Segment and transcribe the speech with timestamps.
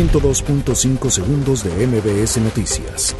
[0.00, 3.14] 102.5 segundos de MBS Noticias.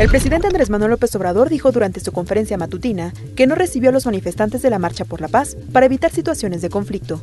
[0.00, 3.92] El presidente Andrés Manuel López Obrador dijo durante su conferencia matutina que no recibió a
[3.92, 7.22] los manifestantes de la Marcha por la Paz para evitar situaciones de conflicto.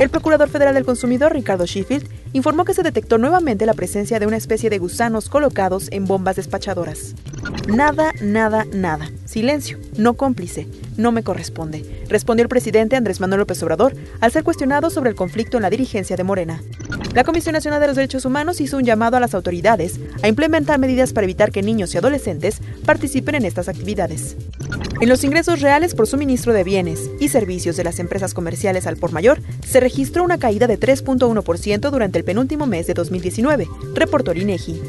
[0.00, 4.26] El Procurador Federal del Consumidor, Ricardo Sheffield, informó que se detectó nuevamente la presencia de
[4.26, 7.14] una especie de gusanos colocados en bombas despachadoras.
[7.68, 9.08] Nada, nada, nada.
[9.24, 10.66] Silencio, no cómplice,
[10.96, 15.16] no me corresponde, respondió el presidente Andrés Manuel López Obrador al ser cuestionado sobre el
[15.16, 16.60] conflicto en la dirigencia de Morena.
[17.14, 20.78] La Comisión Nacional de los Derechos Humanos hizo un llamado a las autoridades a implementar
[20.78, 24.36] medidas para evitar que niños y adolescentes participen en estas actividades.
[25.02, 28.96] En los ingresos reales por suministro de bienes y servicios de las empresas comerciales al
[28.96, 34.30] por mayor, se registró una caída de 3.1% durante el penúltimo mes de 2019, reportó
[34.30, 34.80] el INEGI.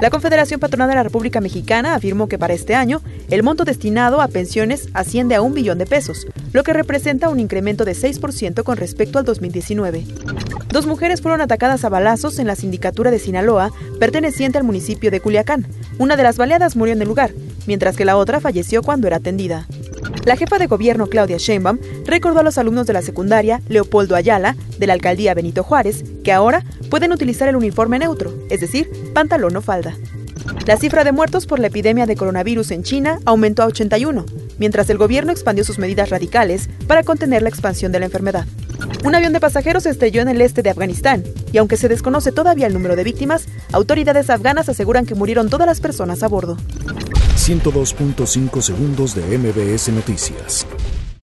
[0.00, 4.20] La Confederación Patronal de la República Mexicana afirmó que para este año el monto destinado
[4.20, 8.62] a pensiones asciende a un billón de pesos, lo que representa un incremento de 6%
[8.62, 10.04] con respecto al 2019.
[10.70, 15.20] Dos mujeres fueron atacadas a balazos en la sindicatura de Sinaloa, perteneciente al municipio de
[15.20, 15.66] Culiacán.
[15.98, 17.32] Una de las baleadas murió en el lugar,
[17.66, 19.66] mientras que la otra falleció cuando era atendida.
[20.24, 24.56] La jefa de gobierno Claudia Sheinbaum recordó a los alumnos de la secundaria Leopoldo Ayala
[24.78, 29.56] de la alcaldía Benito Juárez que ahora pueden utilizar el uniforme neutro, es decir, pantalón
[29.56, 29.96] o falda.
[30.66, 34.26] La cifra de muertos por la epidemia de coronavirus en China aumentó a 81,
[34.58, 38.44] mientras el gobierno expandió sus medidas radicales para contener la expansión de la enfermedad.
[39.04, 42.32] Un avión de pasajeros se estrelló en el este de Afganistán, y aunque se desconoce
[42.32, 46.56] todavía el número de víctimas, autoridades afganas aseguran que murieron todas las personas a bordo.
[47.36, 50.66] 102.5 segundos de MBS Noticias.